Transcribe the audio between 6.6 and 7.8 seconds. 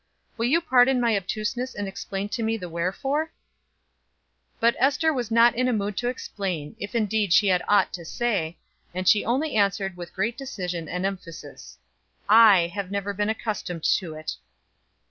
if indeed she had